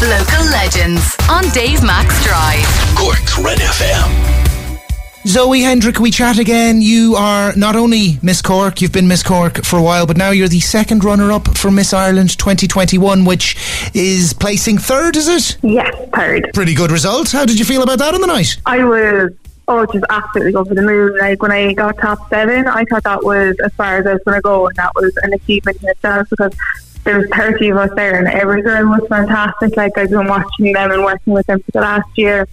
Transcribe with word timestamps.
Local 0.00 0.44
legends 0.52 1.16
on 1.28 1.42
Dave 1.50 1.82
Mac 1.82 2.06
Drive. 2.22 2.94
Cork's 2.96 3.36
Red 3.36 3.58
FM. 3.58 5.26
Zoe 5.26 5.60
Hendrick, 5.60 5.98
we 5.98 6.12
chat 6.12 6.38
again. 6.38 6.80
You 6.80 7.16
are 7.16 7.52
not 7.56 7.74
only 7.74 8.20
Miss 8.22 8.40
Cork, 8.40 8.80
you've 8.80 8.92
been 8.92 9.08
Miss 9.08 9.24
Cork 9.24 9.64
for 9.64 9.76
a 9.76 9.82
while, 9.82 10.06
but 10.06 10.16
now 10.16 10.30
you're 10.30 10.46
the 10.46 10.60
second 10.60 11.02
runner 11.02 11.32
up 11.32 11.58
for 11.58 11.72
Miss 11.72 11.92
Ireland 11.92 12.38
2021, 12.38 13.24
which 13.24 13.56
is 13.92 14.32
placing 14.34 14.78
third, 14.78 15.16
is 15.16 15.26
it? 15.26 15.58
Yes, 15.64 15.92
third. 16.14 16.48
Pretty 16.54 16.74
good 16.74 16.92
result. 16.92 17.32
How 17.32 17.44
did 17.44 17.58
you 17.58 17.64
feel 17.64 17.82
about 17.82 17.98
that 17.98 18.14
on 18.14 18.20
the 18.20 18.28
night? 18.28 18.56
I 18.66 18.84
was, 18.84 19.32
oh, 19.66 19.84
just 19.86 20.04
absolutely 20.10 20.54
over 20.54 20.76
the 20.76 20.82
moon. 20.82 21.18
Like 21.18 21.42
when 21.42 21.50
I 21.50 21.72
got 21.72 21.98
top 21.98 22.28
seven, 22.30 22.68
I 22.68 22.84
thought 22.84 23.02
that 23.02 23.24
was 23.24 23.56
as 23.64 23.72
far 23.72 23.96
as 23.96 24.06
I 24.06 24.12
was 24.12 24.22
going 24.24 24.36
to 24.36 24.42
go, 24.42 24.68
and 24.68 24.76
that 24.76 24.92
was 24.94 25.12
an 25.24 25.32
achievement 25.32 25.82
in 25.82 25.88
itself 25.88 26.30
because 26.30 26.52
there 27.08 27.20
was 27.20 27.28
30 27.30 27.70
of 27.70 27.78
us 27.78 27.90
there, 27.96 28.18
and 28.18 28.28
every 28.28 28.60
girl 28.60 28.86
was 28.86 29.08
fantastic. 29.08 29.74
Like 29.78 29.96
I've 29.96 30.10
been 30.10 30.26
watching 30.26 30.72
them 30.74 30.90
and 30.90 31.02
working 31.02 31.32
with 31.32 31.46
them 31.46 31.58
for 31.62 31.70
the 31.72 31.80
last 31.80 32.06
year. 32.16 32.46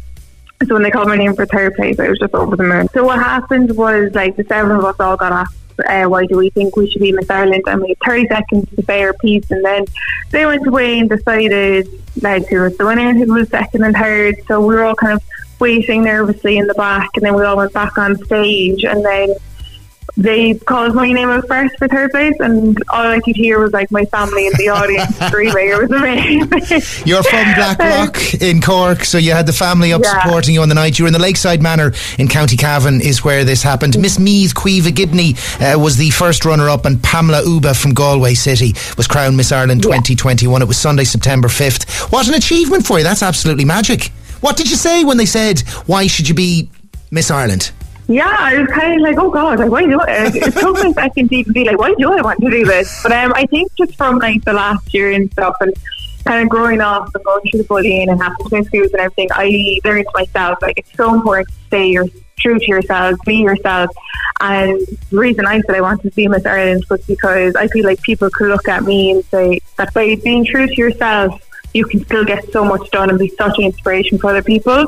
So 0.66 0.76
when 0.76 0.84
they 0.84 0.92
called 0.92 1.10
my 1.10 1.18
name 1.18 1.36
for 1.36 1.46
third 1.46 1.76
place, 1.76 2.00
I 2.00 2.08
was 2.08 2.18
just 2.20 2.34
over 2.34 2.56
the 2.56 2.64
moon. 2.64 2.88
So 2.94 3.04
what 3.04 3.20
happened 3.20 3.76
was 3.76 4.16
like 4.16 4.38
the 4.38 4.46
seven 4.46 4.72
of 4.72 4.86
us 4.86 4.96
all 4.98 5.18
got 5.18 5.34
asked, 5.34 5.58
uh, 5.86 6.06
why 6.06 6.26
do 6.26 6.38
we 6.38 6.52
think 6.52 6.78
we 6.78 6.90
should 6.90 7.02
be 7.02 7.12
Miss 7.12 7.30
Ireland? 7.30 7.64
And 7.68 7.82
we 7.82 7.90
had 7.90 7.98
30 8.06 8.28
seconds 8.30 8.70
to 8.78 8.86
say 8.86 9.04
our 9.04 9.12
piece. 9.16 9.52
And 9.52 9.66
then 9.66 9.84
they 10.32 10.46
went 10.46 10.66
away 10.66 11.00
and 11.00 11.10
decided 11.10 11.90
like 12.22 12.48
who 12.48 12.62
was 12.62 12.78
the 12.78 12.86
winner, 12.86 13.14
who 13.14 13.34
was 13.34 13.50
second 13.50 13.84
and 13.84 13.94
third. 13.94 14.36
So 14.48 14.66
we 14.66 14.74
were 14.74 14.86
all 14.86 14.96
kind 14.96 15.16
of 15.16 15.24
waiting 15.60 16.06
nervously 16.06 16.58
in 16.58 16.68
the 16.68 16.76
back. 16.76 17.10
And 17.16 17.26
then 17.26 17.36
we 17.36 17.44
all 17.44 17.58
went 17.58 17.74
back 17.74 17.98
on 17.98 18.16
stage. 18.24 18.86
And 18.86 19.04
then 19.04 19.36
they 20.18 20.54
called 20.56 20.96
my 20.96 21.12
name 21.12 21.30
out 21.30 21.48
first 21.48 21.78
for 21.78 21.88
third 21.88 22.12
place, 22.12 22.34
and 22.40 22.78
all 22.90 23.06
I 23.06 23.20
could 23.20 23.36
hear 23.36 23.60
was 23.60 23.74
like 23.74 23.92
my 23.92 24.06
family 24.06 24.48
in 24.48 24.54
the 24.58 24.70
audience 24.70 25.16
screaming. 25.28 25.70
It 25.70 25.82
was 25.82 25.92
amazing. 25.92 27.06
You're 27.06 27.24
from 27.24 27.54
Blackrock 27.56 28.34
in 28.42 28.62
Cork, 28.62 29.04
so 29.04 29.18
you 29.18 29.34
had 29.34 29.46
the 29.46 29.54
family 29.54 29.92
up 29.94 30.02
Yeah. 30.04 30.24
supporting 30.24 30.54
you 30.54 30.62
on 30.62 30.70
the 30.70 30.76
night. 30.76 30.98
You 30.98 31.04
were 31.04 31.08
in 31.08 31.14
the 31.14 31.20
Lakeside 31.20 31.62
Manor 31.62 31.92
in 32.18 32.28
County 32.28 32.56
Cavan, 32.56 33.02
is 33.02 33.24
where 33.24 33.44
this 33.44 33.62
happened. 33.62 34.00
Miss 34.00 34.18
Meath 34.18 34.54
Cueva 34.56 34.92
Gibney 34.92 35.36
uh, 35.62 35.78
was 35.78 35.98
the 35.98 36.10
first 36.12 36.46
runner 36.46 36.70
up, 36.70 36.86
and 36.86 37.02
Pamela 37.04 37.44
Uba 37.46 37.74
from 37.74 37.94
Galway 37.94 38.34
City 38.36 38.74
was 38.98 39.08
crowned 39.08 39.36
Miss 39.36 39.52
Ireland 39.52 39.84
2021. 39.84 40.62
It 40.62 40.68
was 40.68 40.78
Sunday, 40.78 41.04
September 41.04 41.48
5th. 41.50 42.12
What 42.12 42.28
an 42.28 42.34
achievement 42.36 42.86
for 42.86 42.98
you! 42.98 43.04
That's 43.04 43.22
absolutely 43.24 43.66
magic. 43.66 44.12
What 44.42 44.56
did 44.58 44.70
you 44.70 44.76
say 44.78 45.04
when 45.04 45.18
they 45.18 45.26
said, 45.26 45.60
Why 45.88 46.08
should 46.08 46.28
you 46.30 46.36
be 46.36 46.70
Miss 47.12 47.32
Ireland? 47.32 47.72
Yeah, 48.08 48.36
I 48.38 48.60
was 48.60 48.70
kind 48.70 48.96
of 48.96 49.02
like, 49.02 49.18
oh 49.18 49.32
god, 49.32 49.60
like 49.60 49.72
why 49.72 49.86
do 49.86 50.00
I? 50.00 50.32
It 50.34 50.54
took 50.54 50.84
me 50.84 50.92
a 50.92 50.94
second 50.94 51.30
to 51.30 51.36
even 51.36 51.54
be 51.54 51.64
like, 51.64 51.80
why 51.80 51.94
do 51.98 52.12
I 52.12 52.22
want 52.22 52.40
to 52.40 52.50
do 52.50 52.64
this? 52.64 53.02
But 53.02 53.12
um, 53.12 53.34
I 53.36 53.46
think 53.48 53.74
just 53.76 53.96
from 53.96 54.20
like 54.20 54.44
the 54.46 54.54
last 54.54 54.94
year 54.94 55.12
and 55.12 55.32
stuff, 55.32 55.56
and 55.60 55.74
kind 56.26 56.44
of 56.44 56.50
growing 56.50 56.82
up 56.82 57.10
and 57.14 57.24
going 57.24 57.42
through 57.50 57.62
the 57.62 57.68
bullying 57.68 58.10
and 58.10 58.22
having 58.22 58.48
to 58.48 58.64
schools 58.64 58.92
and 58.92 59.02
everything, 59.02 59.30
I 59.32 59.80
learned 59.84 60.08
myself 60.14 60.60
like 60.62 60.78
it's 60.78 60.96
so 60.96 61.14
important 61.14 61.48
to 61.48 61.54
stay 61.68 61.88
your, 61.88 62.06
true 62.40 62.60
to 62.60 62.68
yourself, 62.68 63.18
be 63.26 63.38
yourself. 63.38 63.90
And 64.42 64.80
the 65.10 65.18
reason 65.18 65.46
I 65.46 65.62
said 65.62 65.76
I 65.76 65.82
wanted 65.82 66.10
to 66.10 66.16
be 66.16 66.28
Miss 66.28 66.46
Ireland 66.46 66.86
was 66.90 67.04
because 67.06 67.56
I 67.56 67.68
feel 67.68 67.86
like 67.86 68.02
people 68.02 68.30
could 68.30 68.50
look 68.50 68.68
at 68.68 68.84
me 68.84 69.12
and 69.12 69.26
say 69.26 69.62
that 69.78 69.94
by 69.94 70.16
being 70.24 70.46
true 70.46 70.68
to 70.68 70.76
yourself, 70.76 71.42
you 71.76 71.86
can 71.86 72.04
still 72.06 72.24
get 72.24 72.50
so 72.52 72.64
much 72.64 72.90
done 72.92 73.10
and 73.10 73.20
be 73.20 73.28
such 73.28 73.58
an 73.58 73.66
inspiration 73.66 74.18
for 74.18 74.30
other 74.30 74.42
people. 74.42 74.80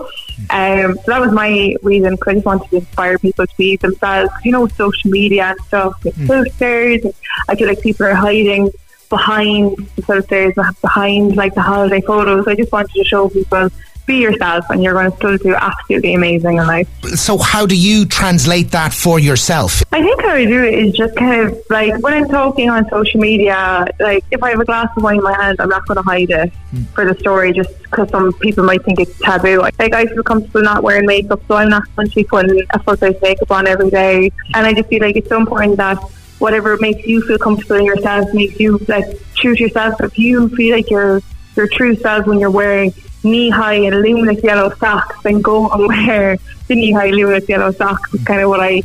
Um, 0.49 0.95
so 0.95 1.03
that 1.07 1.19
was 1.19 1.31
my 1.33 1.75
reason 1.83 2.11
because 2.15 2.27
I 2.29 2.33
just 2.35 2.45
wanted 2.45 2.69
to 2.69 2.75
inspire 2.77 3.17
people 3.19 3.45
to 3.45 3.57
be 3.57 3.75
themselves. 3.75 4.31
You 4.45 4.53
know, 4.53 4.67
social 4.67 5.11
media 5.11 5.47
and 5.47 5.59
stuff, 5.67 6.01
with 6.03 6.15
filters, 6.27 7.03
and 7.03 7.13
I 7.49 7.55
feel 7.55 7.67
like 7.67 7.81
people 7.81 8.05
are 8.05 8.15
hiding 8.15 8.71
behind 9.09 9.77
the 9.95 10.01
filters, 10.01 10.53
behind 10.81 11.35
like 11.35 11.53
the 11.55 11.61
holiday 11.61 12.01
photos. 12.01 12.47
I 12.47 12.55
just 12.55 12.71
wanted 12.71 12.93
to 12.93 13.03
show 13.03 13.27
people 13.29 13.69
be 14.07 14.15
yourself 14.15 14.65
and 14.69 14.81
you're 14.81 14.93
going 14.93 15.11
to 15.11 15.17
still 15.17 15.37
do 15.37 15.53
absolutely 15.53 16.15
amazing 16.15 16.57
in 16.57 16.65
life. 16.65 16.87
So, 17.15 17.37
how 17.37 17.65
do 17.65 17.77
you 17.77 18.05
translate 18.05 18.71
that 18.71 18.93
for 18.93 19.19
yourself? 19.19 19.83
I 19.91 20.01
think 20.01 20.21
how 20.21 20.29
I 20.29 20.45
do 20.45 20.63
it 20.63 20.73
is 20.73 20.93
just 20.93 21.15
kind 21.15 21.41
of 21.41 21.61
like 21.69 22.01
when 22.01 22.13
I'm 22.13 22.27
talking 22.27 22.69
on 22.69 22.89
social 22.89 23.19
media, 23.19 23.85
like 23.99 24.23
if 24.31 24.41
I 24.41 24.51
have 24.51 24.59
a 24.59 24.65
glass 24.65 24.89
of 24.95 25.03
wine 25.03 25.17
in 25.17 25.23
my 25.23 25.33
hand, 25.33 25.57
I'm 25.59 25.69
not 25.69 25.85
going 25.85 25.97
to 25.97 26.01
hide 26.01 26.29
it 26.31 26.51
hmm. 26.71 26.83
for 26.95 27.05
the 27.05 27.19
story 27.19 27.53
just 27.53 27.77
because 27.83 28.09
some 28.09 28.33
people 28.33 28.63
might 28.63 28.83
think 28.83 28.99
it's 28.99 29.17
taboo. 29.19 29.59
Like 29.59 29.93
I 29.93 30.05
feel 30.07 30.23
comfortable 30.23 30.61
not 30.61 30.81
wearing 30.81 31.05
makeup, 31.05 31.41
so 31.47 31.55
I'm 31.55 31.69
not 31.69 31.83
going 31.95 32.09
to 32.09 32.15
be 32.15 32.23
putting 32.23 32.65
a 32.71 32.79
full 32.79 32.95
face 32.95 33.21
makeup 33.21 33.51
on 33.51 33.67
every 33.67 33.89
day. 33.89 34.31
And 34.55 34.65
I 34.65 34.73
just 34.73 34.89
feel 34.89 35.01
like 35.01 35.17
it's 35.17 35.29
so 35.29 35.37
important 35.37 35.77
that 35.77 35.97
whatever 36.39 36.77
makes 36.77 37.05
you 37.05 37.21
feel 37.21 37.37
comfortable 37.37 37.77
in 37.77 37.85
yourself 37.85 38.31
makes 38.33 38.59
you 38.59 38.77
like 38.87 39.05
choose 39.33 39.59
yourself. 39.59 39.99
If 40.01 40.17
you 40.17 40.49
feel 40.49 40.75
like 40.75 40.89
you're 40.89 41.21
your 41.57 41.67
true 41.67 41.95
self 41.95 42.27
when 42.27 42.39
you're 42.39 42.51
wearing 42.51 42.93
knee 43.23 43.49
high 43.49 43.75
and 43.75 44.01
luminous 44.01 44.43
yellow 44.43 44.73
socks, 44.75 45.15
then 45.23 45.41
go 45.41 45.69
and 45.69 45.87
wear 45.87 46.37
the 46.67 46.75
knee 46.75 46.91
high 46.91 47.09
luminous 47.09 47.47
yellow 47.49 47.71
socks. 47.71 48.13
Is 48.13 48.23
kind 48.23 48.41
of 48.41 48.49
what 48.49 48.59
I 48.59 48.83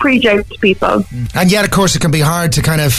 preach 0.00 0.26
out 0.26 0.46
to 0.50 0.58
people. 0.58 1.02
And 1.34 1.50
yet, 1.50 1.64
of 1.64 1.70
course, 1.70 1.96
it 1.96 2.00
can 2.00 2.10
be 2.10 2.20
hard 2.20 2.52
to 2.54 2.62
kind 2.62 2.80
of 2.82 2.92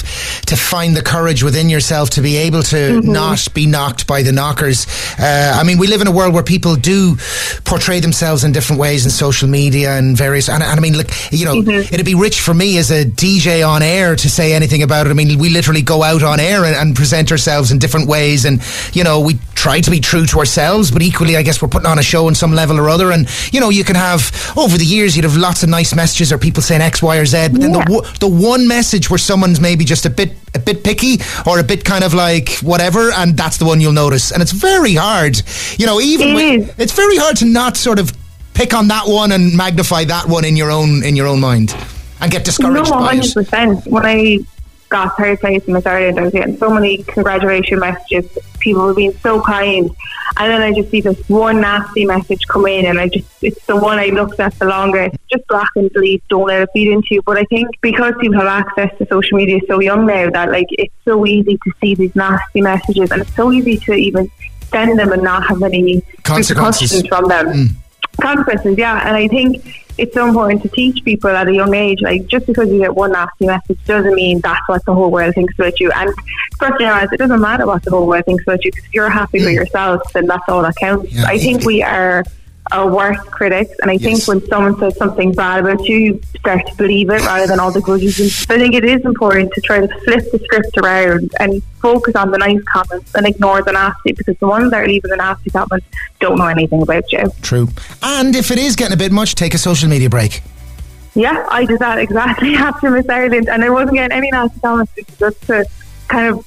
to 0.47 0.55
find 0.55 0.95
the 0.97 1.03
courage 1.03 1.43
within 1.43 1.69
yourself 1.69 2.09
to 2.11 2.21
be 2.21 2.37
able 2.37 2.63
to 2.63 2.75
Mm-hmm. 2.75 3.11
not 3.11 3.53
be 3.53 3.67
knocked 3.67 4.07
by 4.07 4.23
the 4.23 4.31
knockers. 4.31 4.87
Uh, 5.19 5.53
I 5.55 5.63
mean, 5.63 5.77
we 5.77 5.85
live 5.85 6.01
in 6.01 6.07
a 6.07 6.11
world 6.11 6.33
where 6.33 6.41
people 6.41 6.75
do 6.75 7.17
portray 7.63 7.99
themselves 7.99 8.43
in 8.43 8.53
different 8.53 8.79
ways 8.79 9.05
in 9.05 9.11
social 9.11 9.47
media 9.47 9.91
and 9.97 10.17
various. 10.17 10.49
And, 10.49 10.63
and 10.63 10.79
I 10.79 10.81
mean, 10.81 10.97
look, 10.97 11.07
you 11.31 11.45
know, 11.45 11.55
Mm-hmm. 11.55 11.93
it'd 11.93 12.05
be 12.05 12.15
rich 12.15 12.39
for 12.41 12.53
me 12.55 12.77
as 12.79 12.89
a 12.89 13.05
DJ 13.05 13.67
on 13.67 13.83
air 13.83 14.15
to 14.15 14.29
say 14.29 14.53
anything 14.53 14.81
about 14.81 15.05
it. 15.05 15.11
I 15.11 15.13
mean, 15.13 15.37
we 15.37 15.49
literally 15.49 15.83
go 15.83 16.01
out 16.01 16.23
on 16.23 16.39
air 16.39 16.63
and, 16.65 16.75
and 16.75 16.95
present 16.95 17.31
ourselves 17.31 17.71
in 17.71 17.77
different 17.77 18.07
ways, 18.07 18.45
and 18.45 18.61
you 18.93 19.03
know, 19.03 19.19
we 19.19 19.35
try 19.65 19.81
to 19.81 19.89
be 19.89 19.99
true 19.99 20.27
to 20.27 20.37
ourselves, 20.37 20.91
but 20.91 21.01
equally, 21.01 21.35
I 21.35 21.41
guess 21.41 21.59
we're 21.59 21.67
putting 21.75 21.87
on 21.87 21.97
a 21.97 22.03
show 22.03 22.27
on 22.27 22.35
some 22.35 22.53
level 22.53 22.79
or 22.79 22.87
other. 22.87 23.11
And 23.11 23.27
you 23.51 23.59
know, 23.59 23.69
you 23.71 23.83
can 23.83 23.95
have 23.95 24.21
over 24.55 24.77
the 24.77 24.85
years, 24.85 25.15
you'd 25.15 25.23
have 25.25 25.37
lots 25.37 25.63
of 25.63 25.69
nice 25.69 25.95
messages 25.95 26.31
or 26.31 26.37
people 26.37 26.61
saying 26.61 26.81
X, 26.81 27.01
Y, 27.01 27.17
or 27.17 27.25
Z, 27.25 27.47
but 27.51 27.61
then 27.61 27.71
the 27.71 28.17
the 28.19 28.27
one 28.27 28.67
message 28.67 29.09
where 29.09 29.17
someone's 29.17 29.59
maybe 29.59 29.83
just 29.83 30.05
a 30.05 30.09
bit 30.11 30.33
a 30.53 30.59
bit 30.59 30.83
picky 30.83 31.17
or 31.47 31.57
a 31.59 31.63
bit 31.63 31.83
kind 31.83 32.03
of 32.03 32.13
like 32.13 32.49
whatever, 32.61 33.11
and 33.11 33.35
that's 33.35 33.57
the 33.57 33.65
one 33.65 33.81
you'll 33.81 33.91
notice. 34.05 34.31
And 34.31 34.39
it's 34.43 34.51
very 34.51 34.93
hard, 34.93 35.41
you 35.79 35.87
know. 35.87 35.99
Even 35.99 36.27
It 36.27 36.59
is. 36.61 36.71
it's 36.77 36.93
very 36.93 37.17
hard 37.17 37.35
to 37.37 37.45
not 37.45 37.75
sort 37.75 37.97
of 37.97 38.13
pick 38.53 38.71
on 38.73 38.87
that 38.89 39.05
one 39.07 39.31
and 39.31 39.57
magnify 39.57 40.03
that 40.05 40.27
one 40.27 40.45
in 40.45 40.55
your 40.55 40.69
own 40.69 41.03
in 41.03 41.15
your 41.15 41.27
own 41.27 41.39
mind 41.39 41.73
and 42.21 42.31
get 42.31 42.41
No, 42.41 42.45
discouraged 42.45 42.91
by 42.91 43.15
it. 43.15 43.23
100%. 43.23 43.87
When 43.87 44.05
I 44.05 44.39
got 44.95 45.17
third 45.17 45.39
place 45.41 45.63
in 45.65 45.73
Miss 45.73 45.85
Ireland, 45.85 46.17
I 46.17 46.23
was 46.23 46.31
getting 46.31 46.57
so 46.57 46.69
many 46.69 47.03
congratulation 47.03 47.79
messages. 47.79 48.25
People 48.59 48.83
were 48.83 48.93
being 48.93 49.15
so 49.17 49.41
kind. 49.41 49.89
And 50.37 50.51
then 50.51 50.61
I 50.61 50.73
just 50.73 50.89
see 50.89 51.01
this 51.01 51.19
one 51.27 51.59
nasty 51.59 52.05
message 52.05 52.47
come 52.47 52.65
in, 52.65 52.85
and 52.85 52.99
I 52.99 53.09
just, 53.09 53.27
it's 53.41 53.65
the 53.65 53.75
one 53.75 53.99
I 53.99 54.07
looked 54.07 54.39
at 54.39 54.57
the 54.57 54.65
longest. 54.65 55.17
Just 55.31 55.45
block 55.47 55.67
and 55.75 55.89
delete, 55.91 56.23
don't 56.29 56.47
let 56.47 56.61
it 56.61 56.69
feed 56.73 56.91
into 56.91 57.07
you. 57.11 57.21
But 57.23 57.37
I 57.37 57.43
think 57.45 57.69
because 57.81 58.13
people 58.21 58.39
have 58.39 58.47
access 58.47 58.97
to 58.97 59.07
social 59.07 59.37
media 59.37 59.59
so 59.67 59.81
young 59.81 60.05
now, 60.05 60.29
that 60.29 60.49
like 60.49 60.67
it's 60.71 60.93
so 61.03 61.25
easy 61.25 61.57
to 61.57 61.71
see 61.81 61.95
these 61.95 62.15
nasty 62.15 62.61
messages, 62.61 63.11
and 63.11 63.21
it's 63.21 63.35
so 63.35 63.51
easy 63.51 63.77
to 63.77 63.93
even 63.93 64.31
send 64.71 64.97
them 64.97 65.11
and 65.11 65.23
not 65.23 65.45
have 65.47 65.61
any 65.61 66.01
Consequences. 66.23 67.05
from 67.07 67.27
them 67.27 67.47
mm. 67.47 67.69
consequences, 68.21 68.77
yeah. 68.77 69.07
And 69.07 69.15
I 69.15 69.27
think 69.27 69.84
it's 69.97 70.13
so 70.13 70.27
important 70.27 70.61
to 70.63 70.69
teach 70.69 71.03
people 71.03 71.29
at 71.29 71.47
a 71.47 71.53
young 71.53 71.73
age, 71.73 72.01
like 72.01 72.27
just 72.27 72.45
because 72.45 72.69
you 72.69 72.79
get 72.79 72.95
one 72.95 73.11
nasty 73.11 73.45
message 73.45 73.79
doesn't 73.85 74.15
mean 74.15 74.39
that's 74.41 74.67
what 74.67 74.83
the 74.85 74.93
whole 74.93 75.11
world 75.11 75.33
thinks 75.35 75.53
about 75.55 75.79
you. 75.79 75.91
And 75.91 76.13
first 76.59 76.79
realize 76.79 77.07
it 77.11 77.17
doesn't 77.17 77.41
matter 77.41 77.65
what 77.65 77.83
the 77.83 77.91
whole 77.91 78.07
world 78.07 78.25
thinks 78.25 78.43
about 78.43 78.63
you. 78.63 78.71
If 78.75 78.93
you're 78.93 79.09
happy 79.09 79.39
with 79.39 79.53
yourself, 79.53 80.01
then 80.13 80.27
that's 80.27 80.47
all 80.47 80.61
that 80.63 80.75
counts. 80.75 81.11
Yeah. 81.11 81.25
I 81.25 81.37
think 81.37 81.63
we 81.63 81.81
are 81.81 82.23
our 82.71 82.89
worst 82.91 83.25
critics, 83.31 83.71
and 83.81 83.91
I 83.91 83.93
Yes. 83.95 84.03
think 84.03 84.27
when 84.27 84.47
someone 84.49 84.77
says 84.79 84.97
something 84.97 85.33
bad 85.33 85.59
about 85.61 85.85
you, 85.87 85.97
you 85.97 86.21
start 86.39 86.65
to 86.67 86.75
believe 86.75 87.09
it 87.09 87.21
rather 87.21 87.47
than 87.47 87.59
all 87.59 87.71
the 87.71 87.81
grudges. 87.81 88.19
I 88.49 88.57
think 88.57 88.73
it 88.73 88.83
is 88.83 89.03
important 89.05 89.51
to 89.53 89.61
try 89.61 89.79
to 89.81 89.87
flip 90.03 90.31
the 90.31 90.39
script 90.39 90.77
around 90.77 91.31
and 91.39 91.61
focus 91.81 92.15
on 92.15 92.31
the 92.31 92.37
nice 92.39 92.61
comments 92.63 93.13
and 93.15 93.27
ignore 93.27 93.61
the 93.61 93.71
nasty, 93.71 94.13
because 94.13 94.35
the 94.39 94.47
ones 94.47 94.71
that 94.71 94.83
are 94.83 94.87
leaving 94.87 95.09
the 95.11 95.17
nasty 95.17 95.49
comments 95.51 95.85
don't 96.19 96.37
know 96.37 96.47
anything 96.47 96.81
about 96.81 97.11
you. 97.11 97.31
True. 97.41 97.67
And 98.01 98.35
if 98.35 98.49
it 98.51 98.57
is 98.57 98.75
getting 98.75 98.93
a 98.93 98.97
bit 98.97 99.11
much, 99.11 99.35
take 99.35 99.53
a 99.53 99.57
social 99.59 99.87
media 99.89 100.09
break. 100.09 100.41
Yeah, 101.13 101.45
I 101.49 101.65
did 101.65 101.79
that 101.79 101.97
exactly 101.99 102.55
after 102.69 102.89
Miss 102.91 103.07
Ireland, 103.07 103.47
and 103.47 103.63
I 103.63 103.69
wasn't 103.69 103.93
getting 103.95 104.17
any 104.17 104.31
nasty 104.31 104.59
comments 104.59 104.91
just 105.19 105.41
to 105.47 105.65
kind 106.07 106.27
of 106.27 106.45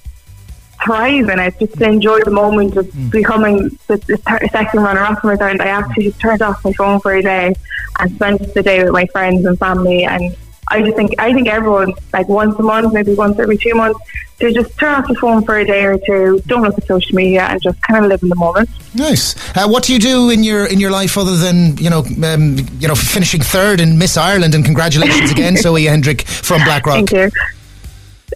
thrive 0.89 1.29
in 1.29 1.39
it, 1.39 1.55
just 1.59 1.81
enjoy 1.83 2.21
the 2.21 2.31
moment 2.31 2.77
of 2.77 3.11
becoming 3.11 3.69
the, 3.89 3.99
the 3.99 4.17
thir- 4.17 4.49
second 4.51 4.81
runner 4.81 5.01
up 5.01 5.21
for 5.21 5.29
Miss 5.29 5.41
Ireland. 5.41 5.61
I 5.61 5.69
actually 5.69 6.05
just 6.05 6.21
turned 6.21 6.41
off 6.41 6.65
my 6.65 6.73
phone 6.73 6.99
for 7.01 7.15
a 7.15 7.23
day 7.23 7.55
and 7.99 8.15
spent 8.15 8.55
the 8.55 8.63
day 8.63 8.83
with 8.83 8.93
my 8.93 9.07
friends 9.07 9.45
and 9.45 9.59
family. 9.59 10.05
And 10.05 10.35
I 10.69 10.83
just 10.83 10.97
think 10.97 11.15
I 11.19 11.35
think 11.35 11.49
everyone 11.49 11.93
like 12.15 12.29
once 12.29 12.59
a 12.59 12.63
month, 12.63 12.95
maybe 12.95 13.15
once 13.15 13.39
every 13.39 13.59
two 13.59 13.75
months, 13.75 14.01
to 14.41 14.51
just 14.51 14.79
turn 14.79 14.95
off 14.95 15.09
the 15.09 15.15
phone 15.17 15.45
for 15.45 15.59
a 15.59 15.67
day 15.67 15.85
or 15.85 15.99
two, 15.99 16.41
don't 16.47 16.63
look 16.63 16.79
at 16.79 16.87
social 16.87 17.15
media, 17.15 17.43
and 17.43 17.61
just 17.61 17.81
kind 17.83 18.03
of 18.03 18.09
live 18.11 18.23
in 18.23 18.31
the 18.31 18.37
moment. 18.37 18.71
Nice. 18.95 19.35
Uh, 19.55 19.69
what 19.69 19.83
do 19.85 19.93
you 19.93 19.99
do 19.99 20.31
in 20.31 20.43
your 20.43 20.67
in 20.67 20.81
your 20.81 20.91
life 20.91 21.19
other 21.19 21.37
than 21.37 21.77
you 21.77 21.91
know 21.91 22.01
um, 22.25 22.57
you 22.81 22.89
know 22.89 22.95
finishing 22.95 23.43
third 23.43 23.79
in 23.81 23.99
Miss 23.99 24.17
Ireland? 24.17 24.55
And 24.55 24.65
congratulations 24.65 25.31
again, 25.31 25.57
Zoe 25.65 25.85
Hendrick 25.85 26.23
from 26.23 26.65
Blackrock. 26.65 26.97
Thank 26.97 27.13
you. 27.13 27.31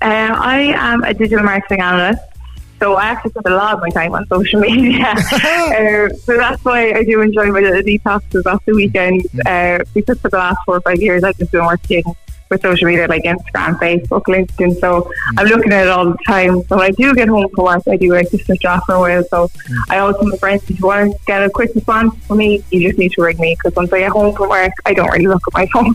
Uh, 0.01 0.35
I 0.35 0.73
am 0.75 1.05
a 1.05 1.15
digital 1.15 1.45
marketing 1.45 1.81
analyst. 1.81 2.32
So 2.83 2.95
I 2.95 3.05
actually 3.05 3.31
spend 3.31 3.47
a 3.47 3.57
lot 3.57 3.75
of 3.75 3.81
my 3.81 3.91
time 3.91 4.13
on 4.13 4.27
social 4.27 4.59
media. 4.59 5.07
uh, 5.33 6.09
so 6.25 6.37
that's 6.37 6.65
why 6.65 6.91
I 6.91 7.05
do 7.05 7.21
enjoy 7.21 7.47
my 7.53 7.61
little 7.61 7.81
detoxes 7.81 8.45
off 8.45 8.65
the 8.65 8.75
weekend. 8.75 9.25
Uh, 9.47 9.85
because 9.95 10.19
for 10.21 10.31
the 10.31 10.39
last 10.39 10.59
four 10.67 10.79
or 10.79 10.81
five 10.81 11.01
years, 11.01 11.23
I've 11.23 11.39
just 11.39 11.53
been 11.53 11.65
working 11.65 12.03
with 12.51 12.61
social 12.61 12.89
media 12.89 13.07
like 13.07 13.23
Instagram, 13.23 13.79
Facebook, 13.79 14.23
LinkedIn. 14.23 14.81
So 14.81 15.09
I'm 15.39 15.47
looking 15.47 15.73
at 15.73 15.87
it 15.87 15.91
all 15.91 16.07
the 16.07 16.19
time. 16.27 16.65
So 16.65 16.77
when 16.77 16.87
I 16.87 16.91
do 16.91 17.15
get 17.15 17.29
home 17.29 17.49
from 17.55 17.67
work, 17.67 17.85
I 17.89 17.97
do 17.97 18.13
like 18.13 18.31
to 18.31 18.39
switch 18.39 18.65
off 18.65 18.85
for 18.87 18.97
a 18.97 18.99
while. 18.99 19.23
So 19.31 19.49
I 19.89 19.99
always 19.99 20.17
tell 20.17 20.27
my 20.27 20.37
friends, 20.39 20.69
if 20.69 20.81
you 20.81 20.85
want 20.85 21.13
to 21.13 21.19
get 21.25 21.41
a 21.41 21.51
quick 21.51 21.73
response 21.77 22.17
from 22.27 22.39
me, 22.39 22.65
you 22.73 22.89
just 22.89 22.99
need 22.99 23.13
to 23.13 23.23
ring 23.23 23.39
me 23.39 23.55
because 23.55 23.77
once 23.77 23.93
I 23.93 24.01
get 24.01 24.11
home 24.11 24.35
from 24.35 24.49
work, 24.49 24.73
I 24.87 24.93
don't 24.93 25.09
really 25.09 25.29
look 25.29 25.43
at 25.47 25.55
my 25.55 25.67
phone. 25.73 25.95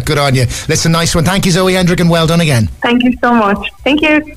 Good 0.04 0.18
on 0.18 0.34
you. 0.34 0.46
Listen, 0.68 0.90
nice 0.90 1.14
one. 1.14 1.24
Thank 1.24 1.46
you, 1.46 1.52
Zoe 1.52 1.74
Hendrick, 1.74 2.00
and 2.00 2.10
well 2.10 2.26
done 2.26 2.40
again. 2.40 2.66
Thank 2.82 3.04
you 3.04 3.12
so 3.20 3.32
much. 3.32 3.70
Thank 3.84 4.02
you. 4.02 4.36